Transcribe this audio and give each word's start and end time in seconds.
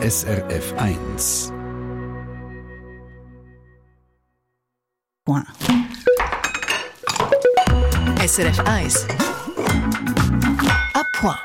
SRF 0.00 0.74
1. 0.78 1.52
SRF 8.24 8.60
1. 8.60 9.06
A 10.94 11.02
point. 11.14 11.36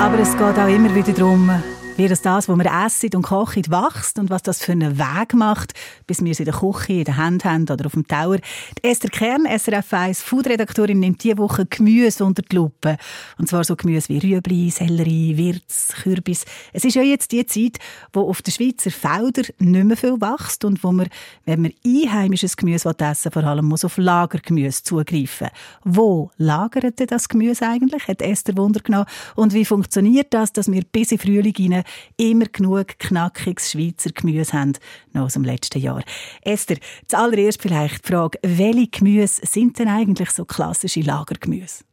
Aber 0.00 0.18
es 0.18 0.32
geht 0.32 0.42
auch 0.42 0.66
immer 0.66 0.94
wieder 0.94 1.12
darum, 1.12 1.50
wie 1.96 2.08
das, 2.08 2.22
das, 2.22 2.48
was 2.48 2.58
wir 2.58 2.86
essen 2.86 3.10
und 3.14 3.22
kochen, 3.22 3.62
wächst 3.68 4.18
und 4.18 4.28
was 4.28 4.42
das 4.42 4.60
für 4.60 4.72
einen 4.72 4.98
Weg 4.98 5.32
macht, 5.34 5.74
bis 6.08 6.24
wir 6.24 6.32
es 6.32 6.40
in 6.40 6.46
der 6.46 6.54
Küche, 6.54 6.92
in 6.92 7.04
der 7.04 7.16
Hand 7.16 7.44
haben 7.44 7.68
oder 7.70 7.86
auf 7.86 7.92
dem 7.92 8.06
Tower. 8.06 8.38
Die 8.78 8.88
Esther 8.88 9.10
Kern, 9.10 9.46
SRF 9.46 9.92
1 9.92 10.22
Foodredaktorin, 10.22 10.98
nimmt 10.98 11.22
diese 11.22 11.38
Woche 11.38 11.66
Gemüse 11.66 12.24
unter 12.24 12.42
die 12.42 12.56
Lupe. 12.56 12.96
Und 13.38 13.48
zwar 13.48 13.62
so 13.62 13.76
Gemüse 13.76 14.08
wie 14.08 14.18
Rüebli, 14.18 14.70
Sellerie, 14.70 15.36
Wirz, 15.36 15.94
Kürbis. 16.02 16.44
Es 16.72 16.84
ist 16.84 16.96
ja 16.96 17.02
jetzt 17.02 17.30
die 17.30 17.46
Zeit, 17.46 17.78
wo 18.12 18.28
auf 18.28 18.42
den 18.42 18.52
Schweizer 18.52 18.90
Feldern 18.90 19.46
nicht 19.58 19.84
mehr 19.84 19.96
viel 19.96 20.20
wächst 20.20 20.64
und 20.64 20.82
wo 20.82 20.90
man, 20.90 21.08
wenn 21.44 21.62
man 21.62 21.72
einheimisches 21.86 22.56
Gemüse 22.56 22.92
essen 22.98 23.30
vor 23.30 23.44
allem 23.44 23.66
muss 23.66 23.84
auf 23.84 23.98
Lagergemüse 23.98 24.82
zugreifen. 24.82 25.48
Wo 25.84 26.32
lagert 26.38 27.00
das 27.10 27.28
Gemüse 27.28 27.68
eigentlich? 27.68 28.08
Hat 28.08 28.20
Esther 28.20 28.56
Wunder 28.56 28.80
genommen. 28.80 29.06
Und 29.36 29.54
wie 29.54 29.64
funktioniert 29.64 30.34
das, 30.34 30.52
dass 30.52 30.70
wir 30.70 30.82
bis 30.90 31.12
in 31.12 31.18
Frühling 31.18 31.54
hinein 31.54 31.83
immer 32.16 32.46
genug 32.46 32.98
knackiges 32.98 33.72
Schweizer 33.72 34.10
Gemüse 34.10 34.52
haben, 34.52 34.72
noch 35.12 35.24
aus 35.24 35.34
dem 35.34 35.44
letzten 35.44 35.80
Jahr. 35.80 36.02
Esther, 36.42 36.78
zuallererst 37.08 37.62
vielleicht 37.62 38.06
die 38.06 38.12
Frage, 38.12 38.38
welche 38.42 38.88
Gemüse 38.88 39.40
sind 39.44 39.78
denn 39.78 39.88
eigentlich 39.88 40.30
so 40.30 40.44
klassische 40.44 41.00
Lagergemüse? 41.00 41.84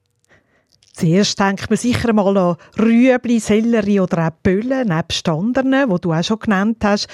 Zuerst 0.93 1.39
denkt 1.39 1.69
man 1.69 1.77
sicher 1.77 2.11
mal 2.13 2.37
an 2.37 2.57
Rüebli, 2.77 3.39
Sellerie 3.39 4.01
oder 4.01 4.27
auch 4.27 4.31
Böllen, 4.43 4.89
nebst 4.89 5.27
anderen, 5.29 5.71
die 5.71 6.01
du 6.01 6.11
auch 6.11 6.23
schon 6.23 6.39
genannt 6.39 6.77
hast. 6.83 7.07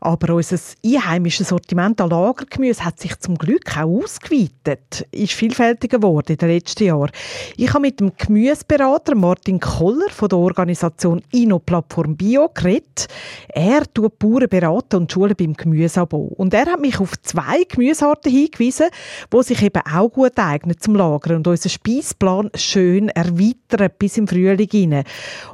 Aber 0.00 0.34
unser 0.34 0.58
einheimisches 0.84 1.48
Sortiment 1.48 2.00
an 2.00 2.10
Lagergemüse 2.10 2.84
hat 2.84 2.98
sich 2.98 3.18
zum 3.20 3.38
Glück 3.38 3.76
auch 3.76 4.02
ausgeweitet, 4.02 5.06
ist 5.12 5.32
vielfältiger 5.32 5.98
geworden 5.98 6.32
in 6.32 6.38
den 6.38 6.48
letzten 6.48 6.84
Jahren. 6.84 7.12
Ich 7.56 7.68
habe 7.70 7.82
mit 7.82 8.00
dem 8.00 8.12
Gemüseberater 8.16 9.14
Martin 9.14 9.60
Koller 9.60 10.10
von 10.10 10.28
der 10.28 10.38
Organisation 10.38 11.22
Inno-Plattform 11.30 12.16
Bio 12.16 12.48
geredet. 12.52 13.06
Er 13.48 13.82
tut 13.92 14.18
Bauern 14.18 14.48
beraten 14.48 14.96
und 14.96 15.12
Schulen 15.12 15.36
beim 15.36 15.54
Gemüseanbau. 15.54 16.32
Und 16.36 16.52
er 16.52 16.66
hat 16.66 16.80
mich 16.80 16.98
auf 16.98 17.12
zwei 17.22 17.64
Gemüsearten 17.68 18.32
hingewiesen, 18.32 18.88
die 19.32 19.42
sich 19.42 19.62
eben 19.62 19.82
auch 19.86 20.08
gut 20.08 20.38
eignen 20.38 20.78
zum 20.78 20.96
Lagern 20.96 21.36
und 21.36 21.46
unseren 21.46 21.70
Speisplan 21.70 22.50
schön 22.54 23.08
erweitern 23.26 23.90
bis 23.98 24.16
im 24.16 24.26
Frühling 24.26 24.68
hinein. 24.70 25.04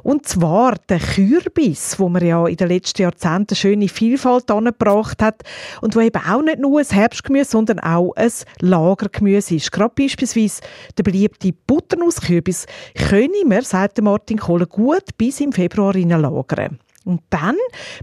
Und 0.03 0.27
zwar 0.27 0.75
der 0.89 0.99
Kürbis, 0.99 1.99
wo 1.99 2.09
man 2.09 2.25
ja 2.25 2.45
in 2.47 2.57
den 2.57 2.67
letzten 2.67 3.03
Jahrzehnten 3.03 3.55
schöne 3.55 3.87
Vielfalt 3.87 4.49
angebracht 4.51 5.21
hat 5.21 5.43
und 5.81 5.95
wo 5.95 6.01
eben 6.01 6.21
auch 6.21 6.41
nicht 6.41 6.59
nur 6.59 6.79
ein 6.79 6.85
Herbstgemüse, 6.85 7.51
sondern 7.51 7.79
auch 7.79 8.13
ein 8.15 8.31
Lagergemüse 8.59 9.55
ist. 9.55 9.71
Gerade 9.71 9.93
beispielsweise 9.95 10.61
der 10.97 11.03
beliebte 11.03 11.53
Butternusskürbis 11.67 12.65
können 13.09 13.31
wir, 13.49 13.61
sagt 13.63 14.01
Martin 14.01 14.39
Kohler, 14.39 14.65
gut 14.65 15.17
bis 15.17 15.39
im 15.39 15.51
Februar 15.51 15.93
lagern. 15.93 16.79
Und 17.07 17.21
dann 17.29 17.55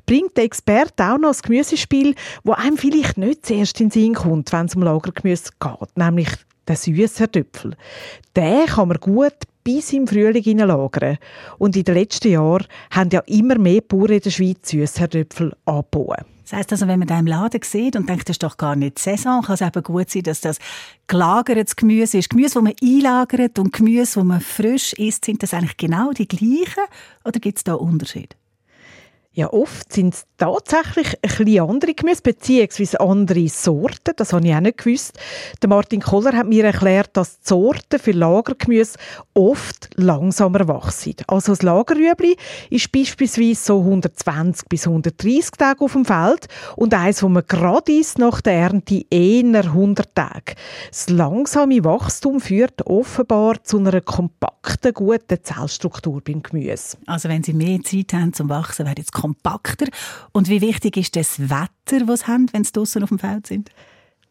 bringt 0.06 0.36
der 0.36 0.44
Experte 0.44 1.04
auch 1.04 1.18
noch 1.18 1.28
das 1.28 1.42
Gemüsespiel, 1.42 2.14
wo 2.42 2.52
einem 2.52 2.78
vielleicht 2.78 3.18
nicht 3.18 3.44
zuerst 3.44 3.78
in 3.80 3.90
den 3.90 3.92
Sinn 3.92 4.14
kommt, 4.14 4.50
wenn 4.52 4.64
es 4.64 4.74
um 4.74 4.82
Lagergemüse 4.82 5.50
geht, 5.60 5.96
nämlich 5.96 6.28
der 6.66 6.76
süße 6.76 7.30
Töpfel. 7.30 7.76
Den 8.34 8.64
kann 8.64 8.88
man 8.88 8.96
gut 8.98 9.34
bis 9.64 9.92
im 9.92 10.06
Frühling 10.06 10.58
lagern. 10.58 11.18
Und 11.58 11.74
in 11.74 11.84
den 11.84 11.94
letzten 11.94 12.30
Jahren 12.30 12.66
haben 12.90 13.10
ja 13.10 13.20
immer 13.26 13.58
mehr 13.58 13.80
Bauern 13.80 14.10
in 14.10 14.20
der 14.20 14.30
Schweiz 14.30 14.70
Süßherdöpfel 14.70 15.56
angebaut. 15.64 16.26
Das 16.44 16.52
heisst 16.52 16.72
also, 16.72 16.86
wenn 16.86 16.98
man 16.98 17.08
da 17.08 17.18
im 17.18 17.26
Laden 17.26 17.62
sieht 17.62 17.96
und 17.96 18.06
denkt, 18.06 18.28
das 18.28 18.34
ist 18.34 18.42
doch 18.42 18.58
gar 18.58 18.76
nicht 18.76 18.98
Saison, 18.98 19.42
kann 19.42 19.54
es 19.54 19.62
eben 19.62 19.82
gut 19.82 20.10
sein, 20.10 20.24
dass 20.24 20.42
das 20.42 20.58
gelagertes 21.06 21.74
Gemüse 21.74 22.18
ist. 22.18 22.28
Gemüse, 22.28 22.54
das 22.54 22.62
man 22.62 22.74
einlagert 22.82 23.58
und 23.58 23.72
Gemüse, 23.72 24.20
das 24.20 24.24
man 24.24 24.40
frisch 24.42 24.92
isst, 24.92 25.24
sind 25.24 25.42
das 25.42 25.54
eigentlich 25.54 25.78
genau 25.78 26.12
die 26.12 26.28
gleichen? 26.28 26.84
Oder 27.24 27.40
gibt 27.40 27.56
es 27.58 27.64
da 27.64 27.74
Unterschiede? 27.74 28.36
Ja, 29.36 29.52
oft 29.52 29.92
sind 29.92 30.14
es 30.14 30.26
tatsächlich 30.36 31.08
ein 31.20 31.44
bisschen 31.44 31.68
andere 31.68 31.92
Gemüse, 31.92 32.22
beziehungsweise 32.22 33.00
andere 33.00 33.48
Sorten. 33.48 34.12
Das 34.14 34.32
habe 34.32 34.46
ich 34.46 34.54
auch 34.54 34.60
nicht 34.60 34.78
gewusst. 34.78 35.18
Der 35.60 35.68
Martin 35.68 36.00
Koller 36.00 36.34
hat 36.34 36.46
mir 36.46 36.64
erklärt, 36.64 37.16
dass 37.16 37.40
die 37.40 37.48
Sorten 37.48 37.98
für 37.98 38.12
Lagergemüse 38.12 38.96
oft 39.34 39.90
langsamer 39.96 40.68
wachsen. 40.68 41.16
Also 41.26 41.50
das 41.50 41.62
Lagerrüebli 41.62 42.36
ist 42.70 42.92
beispielsweise 42.92 43.60
so 43.60 43.80
120 43.80 44.68
bis 44.68 44.86
130 44.86 45.50
Tage 45.58 45.80
auf 45.84 45.94
dem 45.94 46.04
Feld 46.04 46.46
und 46.76 46.94
eins, 46.94 47.20
wo 47.20 47.28
man 47.28 47.42
gerade 47.48 47.90
isst 47.90 48.18
nach 48.18 48.40
der 48.40 48.52
Ernte, 48.52 49.04
eher 49.10 49.64
100 49.64 50.14
Tage. 50.14 50.54
Das 50.90 51.10
langsame 51.10 51.84
Wachstum 51.84 52.38
führt 52.40 52.86
offenbar 52.86 53.64
zu 53.64 53.78
einer 53.78 54.00
kompakten, 54.00 54.94
guten 54.94 55.42
Zellstruktur 55.42 56.20
beim 56.20 56.40
Gemüse. 56.40 56.98
Also 57.06 57.28
wenn 57.28 57.42
Sie 57.42 57.52
mehr 57.52 57.80
Zeit 57.82 58.12
haben 58.12 58.32
zum 58.32 58.48
Wachsen, 58.48 58.86
werden 58.86 59.02
es 59.04 59.10
kompakter. 59.24 59.86
Und 60.32 60.50
wie 60.50 60.60
wichtig 60.60 60.98
ist 60.98 61.16
das 61.16 61.40
Wetter, 61.48 62.04
das 62.06 62.20
sie 62.20 62.26
haben, 62.26 62.52
wenn 62.52 62.62
sie 62.62 62.72
draußen 62.72 63.02
auf 63.02 63.08
dem 63.08 63.18
Feld 63.18 63.46
sind? 63.46 63.70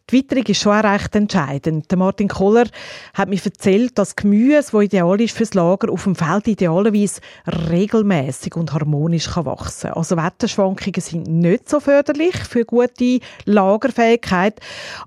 Die 0.09 0.17
Witterung 0.17 0.43
ist 0.43 0.59
schon 0.59 0.73
recht 0.73 1.15
entscheidend. 1.15 1.89
Martin 1.95 2.27
Kohler 2.27 2.65
hat 3.13 3.29
mir 3.29 3.39
erzählt, 3.43 3.97
dass 3.97 4.17
Gemüse, 4.17 4.71
das 4.71 4.83
ideal 4.83 5.21
ist 5.21 5.35
fürs 5.35 5.53
Lager, 5.53 5.89
auf 5.89 6.03
dem 6.03 6.15
Feld 6.15 6.45
idealerweise 6.49 7.21
regelmäßig 7.69 8.57
und 8.57 8.73
harmonisch 8.73 9.33
wachsen 9.33 9.89
kann. 9.89 9.97
Also 9.97 10.17
Wetterschwankungen 10.17 10.99
sind 10.99 11.27
nicht 11.27 11.69
so 11.69 11.79
förderlich 11.79 12.35
für 12.35 12.65
gute 12.65 13.21
Lagerfähigkeit. 13.45 14.59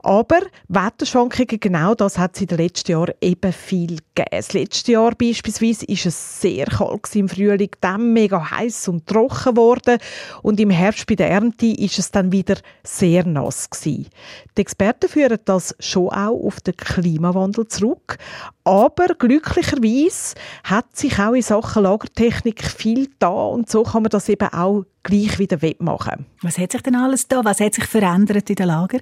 Aber 0.03 0.41
Wetterschwankungen, 0.69 1.61
genau 1.61 1.95
das 1.95 2.17
hat 2.17 2.35
es 2.35 2.41
in 2.41 2.47
den 2.47 2.59
letzten 2.59 2.93
Jahren 2.93 3.15
eben 3.21 3.53
viel 3.53 3.99
gegeben. 4.15 4.29
Das 4.31 4.55
letzte 4.55 4.93
Jahr 4.93 5.15
beispielsweise 5.15 5.85
ist 5.85 6.06
es 6.06 6.41
sehr 6.41 6.65
kalt 6.65 7.15
im 7.15 7.29
Frühling, 7.29 7.71
dann 7.83 8.15
mega 8.15 8.51
heiß 8.51 8.89
und 8.89 9.06
trocken 9.06 9.55
geworden 9.55 9.99
und 10.43 10.59
im 10.59 10.71
Herbst 10.71 11.06
bei 11.06 11.17
der 11.17 11.31
Ernte 11.31 11.67
ist 11.67 11.99
es 11.99 12.11
dann 12.11 12.33
wieder 12.33 12.56
sehr 12.83 13.27
nass 13.27 13.69
gewesen. 13.69 14.09
Die 14.56 14.62
führen 15.09 15.39
das 15.45 15.75
schon 15.79 16.09
auch 16.09 16.45
auf 16.45 16.61
den 16.61 16.77
Klimawandel 16.77 17.67
zurück. 17.69 18.19
Aber 18.65 19.07
glücklicherweise 19.19 20.35
hat 20.65 20.97
sich 20.97 21.19
auch 21.19 21.33
in 21.33 21.43
Sachen 21.43 21.83
Lagertechnik 21.83 22.65
viel 22.65 23.09
da 23.19 23.29
und 23.29 23.71
so 23.71 23.83
kann 23.83 24.03
man 24.03 24.11
das 24.11 24.29
eben 24.29 24.49
auch 24.49 24.85
gleich 25.03 25.39
wieder 25.39 25.63
wettmachen. 25.63 26.27
Was 26.43 26.59
hat 26.59 26.73
sich 26.73 26.83
denn 26.83 26.97
alles 26.97 27.29
da? 27.29 27.45
Was 27.45 27.61
hat 27.61 27.75
sich 27.75 27.85
verändert 27.85 28.51
in 28.51 28.57
den 28.57 28.67
Lager? 28.67 28.99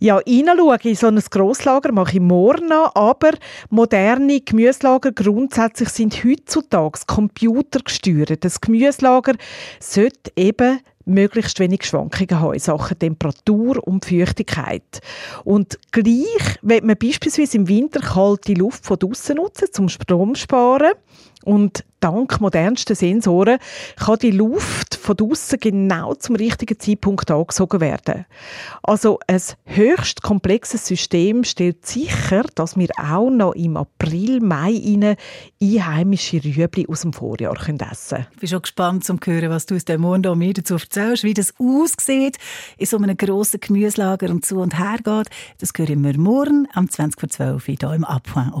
Ja, 0.00 0.18
reinschauen 0.18 0.78
in 0.84 0.94
so 0.94 1.08
ein 1.08 1.18
Grosslager 1.18 1.90
mache 1.90 2.14
ich 2.14 2.20
morgen 2.20 2.70
an, 2.70 2.90
aber 2.94 3.32
moderne 3.68 4.40
Gemüselager 4.40 5.10
grundsätzlich 5.10 5.88
sind 5.88 6.22
heutzutage 6.22 7.00
computergesteuert. 7.08 8.44
Das 8.44 8.60
Gemüselager 8.60 9.34
sollte 9.80 10.30
eben 10.36 10.78
möglichst 11.08 11.58
wenig 11.58 11.84
Schwankungen 11.84 12.40
haben 12.40 12.54
in 12.54 12.60
Sachen 12.60 12.98
Temperatur 12.98 13.86
und 13.86 14.04
Feuchtigkeit. 14.04 15.00
Und 15.44 15.78
gleich, 15.90 16.58
wenn 16.62 16.86
man 16.86 16.96
beispielsweise 16.96 17.56
im 17.56 17.68
Winter 17.68 18.00
kalte 18.00 18.54
Luft 18.54 18.84
von 18.84 18.98
draussen 18.98 19.36
nutzen, 19.36 19.68
zum 19.72 19.88
Strom 19.88 20.34
sparen, 20.34 20.92
und 21.48 21.82
dank 22.00 22.42
modernsten 22.42 22.94
Sensoren 22.94 23.58
kann 23.96 24.18
die 24.18 24.30
Luft 24.30 24.94
von 24.94 25.16
draussen 25.16 25.58
genau 25.58 26.14
zum 26.14 26.36
richtigen 26.36 26.78
Zeitpunkt 26.78 27.30
angesogen 27.30 27.80
werden. 27.80 28.26
Also 28.82 29.18
ein 29.26 29.40
höchst 29.64 30.22
komplexes 30.22 30.86
System 30.86 31.44
stellt 31.44 31.86
sicher, 31.86 32.44
dass 32.54 32.76
wir 32.76 32.88
auch 32.98 33.30
noch 33.30 33.54
im 33.54 33.78
April, 33.78 34.40
Mai 34.40 34.78
einheimische 35.60 36.44
Rüebli 36.44 36.86
aus 36.86 37.00
dem 37.00 37.14
Vorjahr 37.14 37.56
essen 37.56 37.78
können. 37.78 38.26
Ich 38.34 38.40
bin 38.40 38.48
schon 38.50 38.62
gespannt 38.62 39.04
zu 39.04 39.18
hören, 39.24 39.48
was 39.48 39.64
du 39.64 39.74
aus 39.74 39.86
dem 39.86 40.02
Mond 40.02 40.26
mir 40.36 40.52
dazu 40.52 40.74
erzählst, 40.74 41.24
wie 41.24 41.34
das 41.34 41.54
aussieht 41.58 42.36
in 42.76 42.84
so 42.84 42.98
einem 42.98 43.16
grossen 43.16 43.60
Gemüselager 43.60 44.28
und 44.28 44.44
zu 44.44 44.58
und 44.60 44.78
her 44.78 44.98
geht. 45.02 45.30
Das 45.60 45.72
hören 45.74 46.04
wir 46.04 46.18
morgen 46.18 46.68
am 46.74 46.84
20.12 46.84 47.54
Uhr 47.54 47.60
hier 47.64 47.94
im 47.94 48.04
Abhang. 48.04 48.60